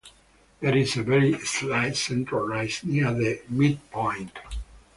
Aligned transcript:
There 0.61 0.75
is 0.75 0.97
a 0.97 1.03
very 1.03 1.37
slight 1.45 1.95
central 1.95 2.47
rise 2.47 2.79
near 2.83 3.13
the 3.13 3.39
midpoint. 3.49 4.35